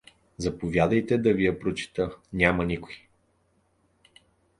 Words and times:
Заповядайте 0.43 1.17
да 1.17 1.33
ви 1.33 1.43
я 1.45 1.59
прочета: 1.59 2.07
няма 2.33 2.65
никой! 2.65 2.95